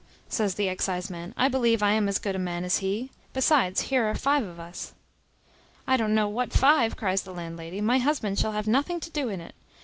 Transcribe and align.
says 0.27 0.55
the 0.55 0.67
exciseman, 0.67 1.31
"I 1.37 1.47
believe 1.47 1.83
I 1.83 1.91
am 1.91 2.09
as 2.09 2.17
good 2.17 2.35
a 2.35 2.39
man 2.39 2.63
as 2.63 2.79
he. 2.79 3.11
Besides, 3.33 3.81
here 3.81 4.05
are 4.09 4.15
five 4.15 4.43
of 4.43 4.59
us." 4.59 4.93
"I 5.85 5.95
don't 5.95 6.15
know 6.15 6.27
what 6.27 6.51
five," 6.51 6.97
cries 6.97 7.21
the 7.21 7.31
landlady, 7.35 7.81
"my 7.81 7.99
husband 7.99 8.39
shall 8.39 8.53
have 8.53 8.65
nothing 8.67 8.99
to 8.99 9.11
do 9.11 9.29
in 9.29 9.39
it. 9.39 9.53